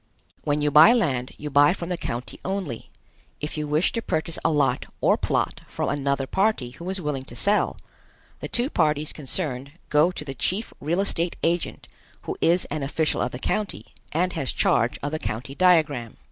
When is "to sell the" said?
7.25-8.47